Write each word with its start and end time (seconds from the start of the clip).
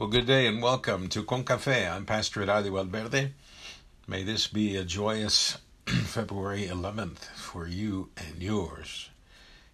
Well, 0.00 0.08
good 0.08 0.24
day 0.24 0.46
and 0.46 0.62
welcome 0.62 1.08
to 1.10 1.22
Con 1.22 1.44
Café. 1.44 1.86
I'm 1.86 2.06
Pastor 2.06 2.40
Eladio 2.40 2.72
Valverde. 2.72 3.34
May 4.08 4.22
this 4.22 4.46
be 4.46 4.74
a 4.74 4.82
joyous 4.82 5.58
February 5.86 6.66
11th 6.66 7.24
for 7.36 7.66
you 7.66 8.08
and 8.16 8.42
yours. 8.42 9.10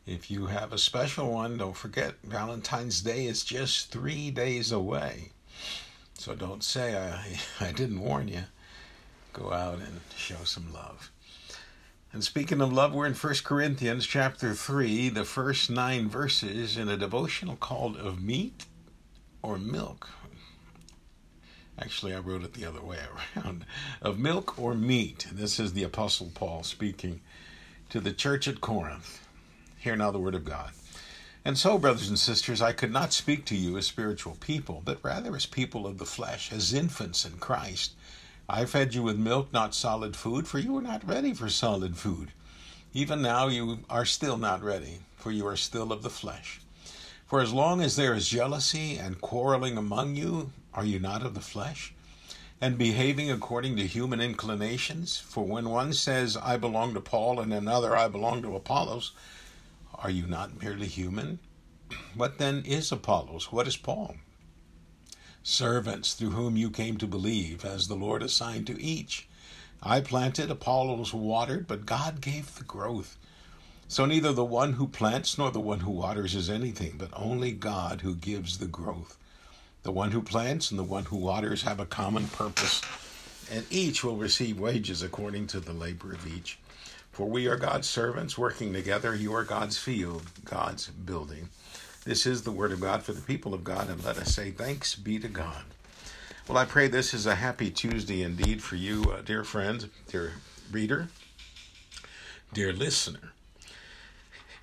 If 0.04 0.29
you 0.29 0.47
have 0.47 0.73
a 0.73 0.79
special 0.79 1.31
one, 1.31 1.59
don't 1.59 1.77
forget 1.77 2.17
Valentine's 2.25 3.03
Day 3.03 3.27
is 3.27 3.45
just 3.45 3.93
three 3.93 4.33
days 4.33 4.73
away. 4.73 5.31
So 6.15 6.35
don't 6.35 6.65
say 6.65 6.99
I, 6.99 7.38
I 7.65 7.71
didn't 7.71 8.01
warn 8.01 8.27
you. 8.27 8.47
Go 9.33 9.53
out 9.53 9.79
and 9.79 10.01
show 10.17 10.43
some 10.43 10.72
love. 10.72 11.13
And 12.13 12.24
speaking 12.24 12.61
of 12.61 12.72
love, 12.72 12.93
we're 12.93 13.06
in 13.06 13.15
1 13.15 13.35
Corinthians 13.45 14.04
chapter 14.04 14.54
3, 14.54 15.08
the 15.08 15.24
first 15.24 15.71
nine 15.71 16.09
verses 16.09 16.77
in 16.77 16.88
a 16.88 16.97
devotional 16.97 17.55
called 17.55 17.97
Of 17.97 18.20
Meat 18.20 18.65
or 19.47 19.59
Milk. 19.59 20.09
Actually, 21.78 22.12
I 22.12 22.18
wrote 22.18 22.42
it 22.42 22.55
the 22.55 22.64
other 22.64 22.82
way 22.82 22.98
around. 23.36 23.64
Of 24.02 24.19
milk 24.19 24.59
or 24.59 24.74
meat. 24.74 25.28
This 25.30 25.60
is 25.60 25.72
the 25.72 25.84
Apostle 25.84 26.32
Paul 26.34 26.64
speaking 26.64 27.20
to 27.91 28.00
the 28.00 28.12
church 28.12 28.48
at 28.48 28.60
Corinth. 28.60 29.24
Hear 29.78 29.95
now 29.95 30.10
the 30.10 30.19
word 30.19 30.34
of 30.34 30.45
God. 30.45 30.72
And 31.45 31.56
so, 31.56 31.78
brothers 31.78 32.09
and 32.09 32.19
sisters, 32.19 32.60
I 32.60 32.72
could 32.72 32.92
not 32.92 33.12
speak 33.12 33.45
to 33.45 33.56
you 33.56 33.77
as 33.77 33.86
spiritual 33.86 34.36
people, 34.41 34.82
but 34.84 34.98
rather 35.05 35.36
as 35.36 35.47
people 35.47 35.86
of 35.86 35.98
the 35.98 36.06
flesh, 36.06 36.50
as 36.50 36.74
infants 36.74 37.24
in 37.24 37.36
Christ. 37.38 37.92
I 38.48 38.64
fed 38.64 38.94
you 38.94 39.05
with 39.05 39.16
milk, 39.16 39.52
not 39.52 39.77
solid 39.77 40.16
food, 40.16 40.48
for 40.48 40.58
you 40.58 40.72
were 40.72 40.83
not 40.83 41.06
ready 41.06 41.33
for 41.34 41.48
solid 41.48 41.97
food. 41.97 42.33
Even 42.94 43.22
now 43.22 43.47
you 43.47 43.78
are 43.88 44.06
still 44.06 44.38
not 44.38 44.64
ready, 44.64 44.98
for 45.16 45.30
you 45.30 45.47
are 45.47 45.56
still 45.56 45.92
of 45.92 46.02
the 46.02 46.10
flesh. 46.10 46.60
For 47.26 47.40
as 47.40 47.52
long 47.52 47.80
as 47.80 47.96
there 47.96 48.14
is 48.14 48.28
jealousy 48.28 48.96
and 48.96 49.20
quarreling 49.20 49.76
among 49.76 50.14
you, 50.14 50.52
are 50.72 50.84
you 50.84 51.00
not 51.00 51.22
of 51.22 51.34
the 51.34 51.40
flesh? 51.40 51.92
And 52.60 52.78
behaving 52.78 53.33
according 53.33 53.74
to 53.77 53.86
human 53.86 54.20
inclinations? 54.20 55.18
For 55.18 55.44
when 55.44 55.68
one 55.68 55.92
says, 55.92 56.36
I 56.36 56.56
belong 56.56 56.94
to 56.94 57.00
Paul, 57.00 57.41
and 57.41 57.52
another, 57.52 57.96
I 57.96 58.06
belong 58.06 58.42
to 58.42 58.55
Apollos, 58.55 59.10
are 59.92 60.08
you 60.08 60.28
not 60.28 60.62
merely 60.62 60.86
human? 60.86 61.41
What 62.14 62.38
then 62.38 62.62
is 62.64 62.92
Apollos? 62.92 63.50
What 63.50 63.66
is 63.66 63.77
Paul? 63.77 64.14
Servants 65.42 66.14
through 66.14 66.30
whom 66.30 66.56
you 66.56 66.70
came 66.70 66.96
to 66.98 67.08
believe, 67.08 67.64
as 67.64 67.88
the 67.88 67.96
Lord 67.96 68.22
assigned 68.22 68.68
to 68.68 68.80
each. 68.80 69.27
I 69.83 70.00
planted, 70.00 70.48
Apollos 70.48 71.12
watered, 71.12 71.66
but 71.66 71.86
God 71.86 72.20
gave 72.20 72.55
the 72.55 72.64
growth. 72.64 73.18
So 73.89 74.05
neither 74.05 74.33
the 74.33 74.45
one 74.45 74.75
who 74.75 74.89
plants 74.89 75.39
nor 75.39 75.53
the 75.53 75.61
one 75.61 75.81
who 75.81 75.92
waters 75.92 76.34
is 76.34 76.51
anything, 76.51 76.97
but 76.98 77.11
only 77.12 77.53
God 77.53 78.01
who 78.01 78.17
gives 78.17 78.59
the 78.59 78.67
growth. 78.67 79.17
The 79.84 79.92
one 79.92 80.11
who 80.11 80.23
plants 80.23 80.70
and 80.70 80.79
the 80.79 80.84
one 80.84 81.05
who 81.05 81.17
waters 81.17 81.62
have 81.62 81.79
a 81.79 81.87
common 81.87 82.27
purpose, 82.27 82.83
and 83.48 83.64
each 83.70 84.03
will 84.03 84.17
receive 84.17 84.59
wages 84.59 85.03
according 85.03 85.47
to 85.48 85.61
the 85.61 85.73
labor 85.73 86.12
of 86.12 86.27
each. 86.27 86.59
For 87.12 87.29
we 87.29 87.47
are 87.47 87.57
God's 87.57 87.89
servants 87.89 88.37
working 88.37 88.73
together. 88.73 89.14
You 89.14 89.33
are 89.34 89.45
God's 89.45 89.79
field, 89.79 90.25
God's 90.45 90.89
building. 90.89 91.48
This 92.05 92.27
is 92.27 92.42
the 92.42 92.51
word 92.51 92.73
of 92.73 92.81
God 92.81 93.05
for 93.05 93.12
the 93.12 93.20
people 93.20 93.55
of 93.55 93.62
God, 93.62 93.89
and 93.89 94.03
let 94.05 94.19
us 94.19 94.34
say 94.34 94.51
thanks 94.51 94.97
be 94.97 95.20
to 95.20 95.29
God. 95.29 95.62
Well, 96.48 96.59
I 96.59 96.64
pray 96.64 96.89
this 96.89 97.14
is 97.14 97.25
a 97.25 97.37
happy 97.37 97.70
Tuesday 97.70 98.23
indeed 98.23 98.62
for 98.62 98.75
you, 98.75 99.12
uh, 99.12 99.23
dear 99.23 99.45
friend, 99.45 99.89
dear 100.09 100.33
reader, 100.73 101.09
dear 102.53 102.73
listener. 102.73 103.33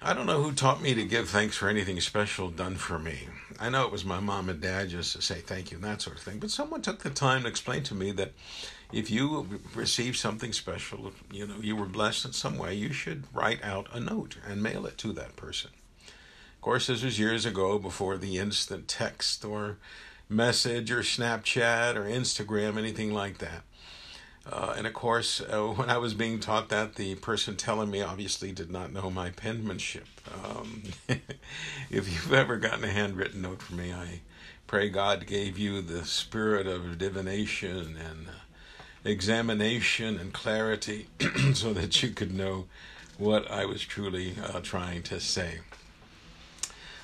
I 0.05 0.13
don't 0.13 0.25
know 0.25 0.43
who 0.43 0.51
taught 0.51 0.81
me 0.81 0.93
to 0.95 1.05
give 1.05 1.29
thanks 1.29 1.55
for 1.55 1.69
anything 1.69 2.01
special 2.01 2.49
done 2.49 2.75
for 2.75 2.99
me. 2.99 3.19
I 3.57 3.69
know 3.69 3.85
it 3.85 3.91
was 3.91 4.03
my 4.03 4.19
mom 4.19 4.49
and 4.49 4.59
dad 4.59 4.89
just 4.89 5.15
to 5.15 5.21
say 5.21 5.35
thank 5.35 5.71
you 5.71 5.77
and 5.77 5.85
that 5.85 6.01
sort 6.01 6.17
of 6.17 6.23
thing, 6.23 6.39
but 6.39 6.51
someone 6.51 6.81
took 6.81 6.99
the 6.99 7.09
time 7.09 7.43
to 7.43 7.47
explain 7.47 7.83
to 7.83 7.95
me 7.95 8.11
that 8.11 8.33
if 8.91 9.09
you 9.09 9.61
receive 9.73 10.17
something 10.17 10.51
special, 10.51 11.13
you 11.31 11.47
know, 11.47 11.55
you 11.61 11.77
were 11.77 11.85
blessed 11.85 12.25
in 12.25 12.33
some 12.33 12.57
way, 12.57 12.73
you 12.73 12.91
should 12.91 13.23
write 13.33 13.63
out 13.63 13.87
a 13.93 13.99
note 14.01 14.35
and 14.45 14.61
mail 14.61 14.85
it 14.85 14.97
to 14.97 15.13
that 15.13 15.37
person. 15.37 15.71
Of 16.05 16.61
course, 16.61 16.87
this 16.87 17.01
was 17.01 17.17
years 17.17 17.45
ago 17.45 17.79
before 17.79 18.17
the 18.17 18.39
instant 18.39 18.89
text 18.89 19.45
or 19.45 19.77
message 20.27 20.91
or 20.91 20.99
Snapchat 20.99 21.95
or 21.95 22.03
Instagram, 22.03 22.77
anything 22.77 23.13
like 23.13 23.37
that. 23.37 23.63
Uh, 24.49 24.73
and 24.77 24.85
of 24.85 24.93
course, 24.93 25.41
uh, 25.41 25.61
when 25.75 25.89
I 25.89 25.97
was 25.97 26.13
being 26.13 26.39
taught 26.39 26.69
that, 26.69 26.95
the 26.95 27.15
person 27.15 27.55
telling 27.55 27.89
me 27.89 28.01
obviously 28.01 28.51
did 28.51 28.71
not 28.71 28.91
know 28.91 29.09
my 29.09 29.29
penmanship. 29.29 30.07
Um, 30.43 30.83
if 31.89 32.11
you've 32.11 32.33
ever 32.33 32.57
gotten 32.57 32.83
a 32.83 32.91
handwritten 32.91 33.41
note 33.41 33.61
from 33.61 33.77
me, 33.77 33.93
I 33.93 34.21
pray 34.67 34.89
God 34.89 35.27
gave 35.27 35.57
you 35.57 35.81
the 35.81 36.05
spirit 36.05 36.67
of 36.67 36.97
divination 36.97 37.95
and 37.97 38.27
uh, 38.27 38.31
examination 39.05 40.17
and 40.17 40.33
clarity 40.33 41.07
so 41.53 41.73
that 41.73 42.01
you 42.01 42.09
could 42.09 42.33
know 42.33 42.65
what 43.17 43.49
I 43.49 43.65
was 43.65 43.81
truly 43.81 44.35
uh, 44.43 44.59
trying 44.61 45.03
to 45.03 45.19
say. 45.19 45.59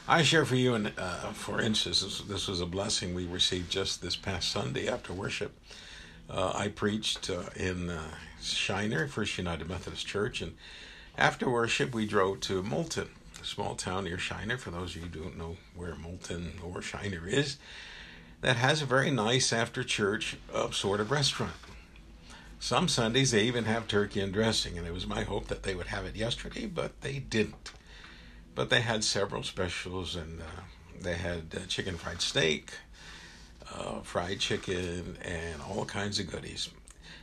I 0.08 0.24
share 0.24 0.44
for 0.44 0.56
you, 0.56 0.74
and 0.74 0.92
uh, 0.98 1.32
for 1.34 1.62
instance, 1.62 2.02
this, 2.02 2.22
this 2.22 2.48
was 2.48 2.62
a 2.62 2.66
blessing 2.66 3.14
we 3.14 3.28
received 3.28 3.70
just 3.70 4.02
this 4.02 4.16
past 4.16 4.52
Sunday 4.52 4.88
after 4.88 5.14
worship 5.14 5.56
uh, 6.30 6.52
I 6.56 6.68
preached 6.68 7.30
uh, 7.30 7.44
in 7.56 7.90
uh, 7.90 8.02
Shiner, 8.42 9.08
First 9.08 9.38
United 9.38 9.68
Methodist 9.68 10.06
Church, 10.06 10.42
and 10.42 10.56
after 11.18 11.50
worship, 11.50 11.94
we 11.94 12.06
drove 12.06 12.40
to 12.42 12.64
Moulton, 12.64 13.10
a 13.42 13.46
small 13.46 13.76
town 13.76 14.06
near 14.06 14.18
Shiner. 14.18 14.58
For 14.58 14.72
those 14.72 14.96
of 14.96 14.98
you 14.98 15.10
who 15.10 15.24
don't 15.24 15.38
know 15.38 15.58
where 15.76 15.96
Moulton 15.96 16.54
or 16.64 16.82
Shiner 16.82 17.28
is, 17.28 17.58
that 18.42 18.56
has 18.56 18.82
a 18.82 18.86
very 18.86 19.12
nice 19.12 19.52
after 19.52 19.84
church 19.84 20.38
uh, 20.54 20.72
sort 20.72 21.00
of 21.00 21.12
restaurant. 21.12 21.54
Some 22.60 22.88
Sundays 22.88 23.32
they 23.32 23.44
even 23.44 23.66
have 23.66 23.88
turkey 23.88 24.20
and 24.22 24.34
dressing, 24.34 24.78
and 24.78 24.86
it 24.86 24.94
was 24.94 25.08
my 25.08 25.24
hope 25.24 25.48
that 25.48 25.64
they 25.64 25.76
would 25.76 25.88
have 25.88 26.06
it 26.06 26.16
yesterday, 26.16 26.66
but 26.68 27.02
they 27.02 27.20
didn't. 27.20 27.72
But 28.54 28.70
they 28.70 28.82
had 28.82 29.04
several 29.04 29.44
specials, 29.44 30.16
and 30.16 30.42
uh, 30.42 30.62
they 31.02 31.16
had 31.16 31.56
uh, 31.56 31.66
chicken 31.68 31.96
fried 31.96 32.22
steak 32.22 32.72
uh, 33.78 34.00
fried 34.02 34.40
chicken, 34.40 35.18
and 35.22 35.62
all 35.70 35.86
kinds 35.86 36.20
of 36.20 36.30
goodies. 36.30 36.70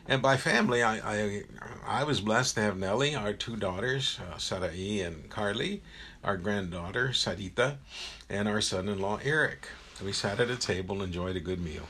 And 0.08 0.22
by 0.22 0.36
family, 0.36 0.82
I, 0.82 0.98
I, 0.98 1.42
I 1.84 2.04
was 2.04 2.20
blessed 2.20 2.54
to 2.54 2.60
have 2.60 2.78
Nellie, 2.78 3.16
our 3.16 3.32
two 3.32 3.56
daughters, 3.56 4.20
uh, 4.20 4.38
Sarai 4.38 5.00
and 5.00 5.28
Carly, 5.28 5.82
our 6.22 6.36
granddaughter, 6.36 7.08
Sarita, 7.08 7.78
and 8.30 8.46
our 8.48 8.60
son 8.60 8.88
in 8.88 9.00
law, 9.00 9.18
Eric. 9.24 9.68
We 10.04 10.12
sat 10.12 10.38
at 10.38 10.50
a 10.50 10.56
table, 10.56 10.96
and 10.96 11.04
enjoyed 11.04 11.36
a 11.36 11.40
good 11.40 11.60
meal. 11.60 11.88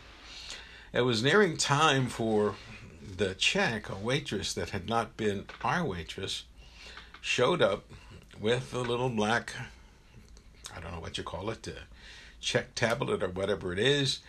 It 0.92 1.02
was 1.02 1.22
nearing 1.22 1.56
time 1.56 2.06
for 2.06 2.54
the 3.16 3.34
check. 3.34 3.90
A 3.90 3.96
waitress 3.96 4.54
that 4.54 4.70
had 4.70 4.88
not 4.88 5.16
been 5.16 5.44
our 5.62 5.84
waitress 5.84 6.44
showed 7.20 7.60
up 7.60 7.84
with 8.40 8.72
a 8.72 8.80
little 8.80 9.10
black, 9.10 9.52
I 10.74 10.80
don't 10.80 10.92
know 10.92 11.00
what 11.00 11.18
you 11.18 11.24
call 11.24 11.50
it, 11.50 11.68
check 12.40 12.74
tablet 12.74 13.22
or 13.22 13.28
whatever 13.28 13.72
it 13.72 13.78
is, 13.78 14.20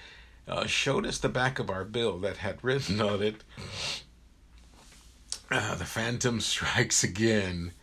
uh, 0.48 0.66
showed 0.66 1.06
us 1.06 1.18
the 1.18 1.30
back 1.30 1.60
of 1.60 1.70
our 1.70 1.84
bill 1.84 2.18
that 2.20 2.38
had 2.38 2.64
written 2.64 3.02
on 3.02 3.22
it, 3.22 3.44
uh, 5.52 5.76
The 5.76 5.86
Phantom 5.86 6.40
Strikes 6.40 7.04
Again. 7.04 7.74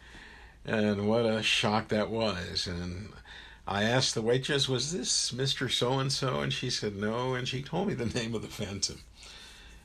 And 0.65 1.07
what 1.09 1.27
a 1.27 1.43
shock 1.43 1.89
that 1.89 2.11
was. 2.11 2.67
And 2.67 3.11
I 3.69 3.83
asked 3.83 4.15
the 4.15 4.23
waitress, 4.23 4.69
Was 4.69 4.93
this 4.93 5.31
Mr. 5.33 5.71
So 5.71 5.99
and 5.99 6.11
so? 6.11 6.41
And 6.41 6.53
she 6.53 6.71
said 6.71 6.97
no. 6.97 7.35
And 7.35 7.47
she 7.47 7.63
told 7.63 7.89
me 7.89 7.95
the 7.95 8.07
name 8.07 8.35
of 8.35 8.43
the 8.43 8.49
Phantom. 8.49 9.01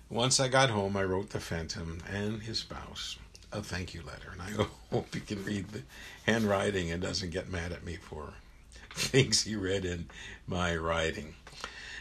Once 0.09 0.39
I 0.39 0.47
got 0.47 0.69
home, 0.69 0.95
I 0.95 1.03
wrote 1.03 1.31
the 1.31 1.39
Phantom 1.39 1.99
and 2.09 2.41
his 2.41 2.59
spouse 2.59 3.17
a 3.51 3.61
thank 3.61 3.93
you 3.93 4.01
letter. 4.03 4.31
And 4.31 4.41
I 4.41 4.65
hope 4.91 5.13
he 5.13 5.21
can 5.21 5.43
read 5.43 5.69
the 5.69 5.81
handwriting 6.25 6.91
and 6.91 7.01
doesn't 7.01 7.31
get 7.31 7.49
mad 7.49 7.71
at 7.71 7.83
me 7.83 7.95
for 7.95 8.33
things 8.93 9.43
he 9.43 9.55
read 9.55 9.85
in 9.85 10.09
my 10.47 10.75
writing. 10.75 11.35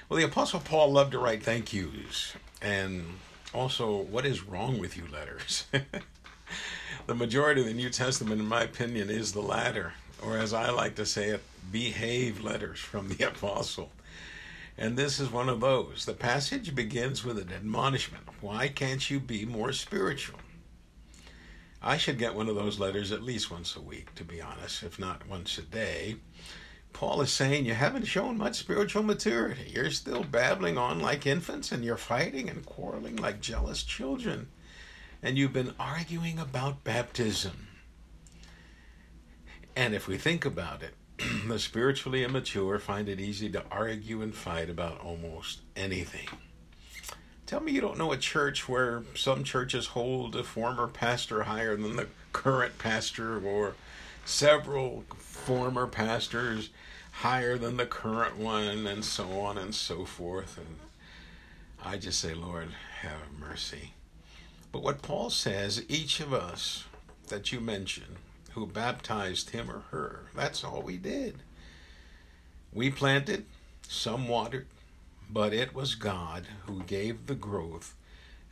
Well, 0.08 0.18
the 0.18 0.24
Apostle 0.24 0.60
Paul 0.60 0.92
loved 0.92 1.12
to 1.12 1.18
write 1.18 1.42
thank 1.42 1.74
yous 1.74 2.32
and 2.62 3.04
also, 3.52 3.96
what 3.96 4.24
is 4.24 4.42
wrong 4.42 4.78
with 4.78 4.96
you 4.96 5.04
letters? 5.12 5.66
the 7.06 7.14
majority 7.14 7.60
of 7.60 7.66
the 7.66 7.74
New 7.74 7.90
Testament, 7.90 8.40
in 8.40 8.46
my 8.46 8.62
opinion, 8.62 9.10
is 9.10 9.32
the 9.32 9.42
latter, 9.42 9.92
or 10.22 10.38
as 10.38 10.52
I 10.54 10.70
like 10.70 10.96
to 10.96 11.06
say 11.06 11.28
it, 11.28 11.42
behave 11.70 12.42
letters 12.42 12.78
from 12.78 13.08
the 13.08 13.24
Apostle. 13.28 13.90
And 14.78 14.96
this 14.96 15.20
is 15.20 15.30
one 15.30 15.48
of 15.48 15.60
those. 15.60 16.04
The 16.04 16.14
passage 16.14 16.74
begins 16.74 17.24
with 17.24 17.38
an 17.38 17.52
admonishment. 17.52 18.24
Why 18.40 18.68
can't 18.68 19.10
you 19.10 19.20
be 19.20 19.44
more 19.44 19.72
spiritual? 19.72 20.38
I 21.82 21.96
should 21.96 22.18
get 22.18 22.34
one 22.34 22.48
of 22.48 22.54
those 22.54 22.78
letters 22.78 23.12
at 23.12 23.22
least 23.22 23.50
once 23.50 23.76
a 23.76 23.80
week, 23.80 24.14
to 24.14 24.24
be 24.24 24.40
honest, 24.40 24.82
if 24.82 24.98
not 24.98 25.28
once 25.28 25.58
a 25.58 25.62
day. 25.62 26.16
Paul 26.98 27.20
is 27.20 27.32
saying 27.32 27.64
you 27.64 27.74
haven't 27.74 28.06
shown 28.06 28.36
much 28.36 28.56
spiritual 28.56 29.04
maturity. 29.04 29.70
You're 29.72 29.92
still 29.92 30.24
babbling 30.24 30.76
on 30.76 30.98
like 30.98 31.26
infants 31.26 31.70
and 31.70 31.84
you're 31.84 31.96
fighting 31.96 32.50
and 32.50 32.66
quarreling 32.66 33.14
like 33.14 33.40
jealous 33.40 33.84
children. 33.84 34.48
And 35.22 35.38
you've 35.38 35.52
been 35.52 35.74
arguing 35.78 36.40
about 36.40 36.82
baptism. 36.82 37.68
And 39.76 39.94
if 39.94 40.08
we 40.08 40.18
think 40.18 40.44
about 40.44 40.82
it, 40.82 40.94
the 41.46 41.60
spiritually 41.60 42.24
immature 42.24 42.80
find 42.80 43.08
it 43.08 43.20
easy 43.20 43.48
to 43.50 43.62
argue 43.70 44.20
and 44.20 44.34
fight 44.34 44.68
about 44.68 44.98
almost 44.98 45.60
anything. 45.76 46.26
Tell 47.46 47.60
me 47.60 47.70
you 47.70 47.80
don't 47.80 47.98
know 47.98 48.10
a 48.10 48.16
church 48.16 48.68
where 48.68 49.04
some 49.14 49.44
churches 49.44 49.86
hold 49.86 50.34
a 50.34 50.42
former 50.42 50.88
pastor 50.88 51.44
higher 51.44 51.76
than 51.76 51.94
the 51.94 52.08
current 52.32 52.76
pastor, 52.76 53.38
or 53.38 53.76
several 54.28 55.04
former 55.16 55.86
pastors 55.86 56.68
higher 57.10 57.56
than 57.56 57.76
the 57.78 57.86
current 57.86 58.36
one, 58.36 58.86
and 58.86 59.04
so 59.04 59.40
on 59.40 59.58
and 59.58 59.74
so 59.74 60.04
forth. 60.04 60.58
And 60.58 60.76
I 61.84 61.96
just 61.96 62.20
say, 62.20 62.34
Lord, 62.34 62.68
have 63.00 63.32
mercy. 63.38 63.94
But 64.70 64.82
what 64.82 65.02
Paul 65.02 65.30
says, 65.30 65.82
each 65.88 66.20
of 66.20 66.32
us 66.32 66.84
that 67.28 67.52
you 67.52 67.60
mention 67.60 68.16
who 68.52 68.66
baptized 68.66 69.50
him 69.50 69.70
or 69.70 69.82
her, 69.90 70.26
that's 70.34 70.62
all 70.62 70.82
we 70.82 70.98
did. 70.98 71.36
We 72.72 72.90
planted, 72.90 73.46
some 73.88 74.28
watered, 74.28 74.66
but 75.30 75.54
it 75.54 75.74
was 75.74 75.94
God 75.94 76.46
who 76.66 76.82
gave 76.82 77.26
the 77.26 77.34
growth, 77.34 77.94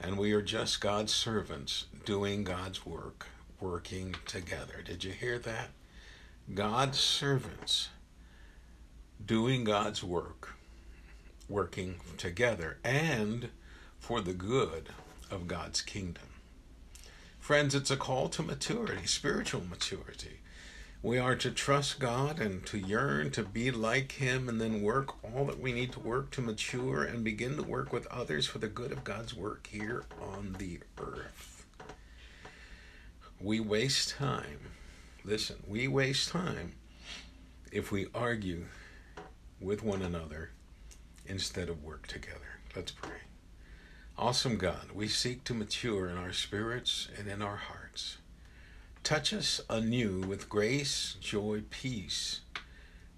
and 0.00 0.16
we 0.16 0.32
are 0.32 0.42
just 0.42 0.80
God's 0.80 1.12
servants 1.12 1.84
doing 2.06 2.44
God's 2.44 2.86
work, 2.86 3.26
working 3.70 4.14
together. 4.26 4.80
Did 4.84 5.02
you 5.02 5.10
hear 5.10 5.38
that? 5.40 5.70
God's 6.54 6.98
servants 6.98 7.88
doing 9.24 9.64
God's 9.64 10.04
work, 10.04 10.54
working 11.48 11.96
together, 12.16 12.78
and 12.84 13.48
for 13.98 14.20
the 14.20 14.34
good 14.34 14.90
of 15.32 15.48
God's 15.48 15.82
kingdom. 15.82 16.28
Friends, 17.40 17.74
it's 17.74 17.90
a 17.90 17.96
call 17.96 18.28
to 18.30 18.42
maturity, 18.42 19.06
spiritual 19.06 19.64
maturity. 19.68 20.38
We 21.02 21.18
are 21.18 21.34
to 21.34 21.50
trust 21.50 21.98
God 21.98 22.40
and 22.40 22.64
to 22.66 22.78
yearn 22.78 23.32
to 23.32 23.42
be 23.42 23.72
like 23.72 24.12
Him 24.12 24.48
and 24.48 24.60
then 24.60 24.82
work 24.82 25.24
all 25.24 25.44
that 25.46 25.60
we 25.60 25.72
need 25.72 25.90
to 25.92 26.00
work 26.00 26.30
to 26.32 26.40
mature 26.40 27.02
and 27.02 27.24
begin 27.24 27.56
to 27.56 27.62
work 27.64 27.92
with 27.92 28.06
others 28.06 28.46
for 28.46 28.58
the 28.58 28.68
good 28.68 28.92
of 28.92 29.02
God's 29.02 29.34
work 29.34 29.68
here 29.72 30.04
on 30.20 30.54
the 30.58 30.78
earth. 30.98 31.55
We 33.40 33.60
waste 33.60 34.14
time. 34.16 34.60
Listen, 35.24 35.56
we 35.66 35.88
waste 35.88 36.30
time 36.30 36.72
if 37.70 37.92
we 37.92 38.06
argue 38.14 38.64
with 39.60 39.82
one 39.82 40.02
another 40.02 40.50
instead 41.26 41.68
of 41.68 41.84
work 41.84 42.06
together. 42.06 42.60
Let's 42.74 42.92
pray. 42.92 43.10
Awesome 44.18 44.56
God, 44.56 44.92
we 44.94 45.08
seek 45.08 45.44
to 45.44 45.54
mature 45.54 46.08
in 46.08 46.16
our 46.16 46.32
spirits 46.32 47.08
and 47.18 47.28
in 47.28 47.42
our 47.42 47.56
hearts. 47.56 48.16
Touch 49.02 49.34
us 49.34 49.60
anew 49.68 50.20
with 50.20 50.48
grace, 50.48 51.16
joy, 51.20 51.62
peace, 51.68 52.40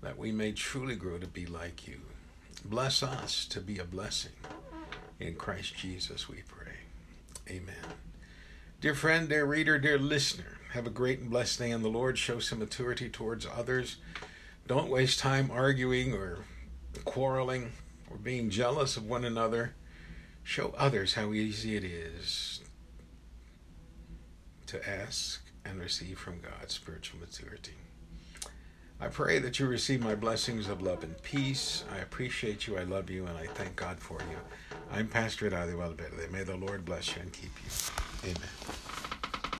that 0.02 0.18
we 0.18 0.32
may 0.32 0.50
truly 0.52 0.96
grow 0.96 1.18
to 1.18 1.26
be 1.26 1.46
like 1.46 1.86
you. 1.86 2.00
Bless 2.64 3.02
us 3.02 3.46
to 3.46 3.60
be 3.60 3.78
a 3.78 3.84
blessing. 3.84 4.32
In 5.20 5.36
Christ 5.36 5.76
Jesus 5.76 6.28
we 6.28 6.42
pray. 6.48 6.74
Amen. 7.48 8.07
Dear 8.80 8.94
friend, 8.94 9.28
dear 9.28 9.44
reader, 9.44 9.76
dear 9.76 9.98
listener, 9.98 10.56
have 10.70 10.86
a 10.86 10.90
great 10.90 11.18
and 11.18 11.30
blessed 11.30 11.58
day 11.58 11.72
in 11.72 11.82
the 11.82 11.88
Lord. 11.88 12.16
Show 12.16 12.38
some 12.38 12.60
maturity 12.60 13.08
towards 13.08 13.44
others. 13.44 13.96
Don't 14.68 14.88
waste 14.88 15.18
time 15.18 15.50
arguing 15.52 16.14
or 16.14 16.44
quarreling 17.04 17.72
or 18.08 18.18
being 18.18 18.50
jealous 18.50 18.96
of 18.96 19.04
one 19.04 19.24
another. 19.24 19.74
Show 20.44 20.74
others 20.78 21.14
how 21.14 21.32
easy 21.32 21.74
it 21.74 21.82
is 21.82 22.60
to 24.66 24.88
ask 24.88 25.42
and 25.64 25.80
receive 25.80 26.20
from 26.20 26.40
God 26.40 26.70
spiritual 26.70 27.18
maturity. 27.18 27.74
I 29.00 29.08
pray 29.08 29.40
that 29.40 29.58
you 29.58 29.66
receive 29.66 30.04
my 30.04 30.14
blessings 30.14 30.68
of 30.68 30.82
love 30.82 31.02
and 31.02 31.20
peace. 31.24 31.82
I 31.92 31.98
appreciate 31.98 32.68
you, 32.68 32.78
I 32.78 32.84
love 32.84 33.10
you, 33.10 33.26
and 33.26 33.36
I 33.36 33.46
thank 33.46 33.74
God 33.74 33.98
for 33.98 34.20
you. 34.30 34.38
I'm 34.92 35.08
Pastor 35.08 35.50
Eladio 35.50 35.78
Valverde. 35.78 36.30
May 36.30 36.44
the 36.44 36.56
Lord 36.56 36.84
bless 36.84 37.16
you 37.16 37.22
and 37.22 37.32
keep 37.32 37.50
you. 37.64 37.70
Amen. 38.24 38.97